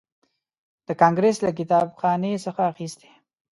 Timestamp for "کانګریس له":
1.01-1.51